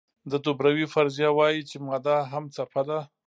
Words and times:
د 0.31 0.33
دوبروی 0.45 0.85
فرضیه 0.93 1.29
وایي 1.37 1.61
چې 1.69 1.75
ماده 1.87 2.17
هم 2.31 2.43
څپه 2.55 2.81
ده. 2.89 2.99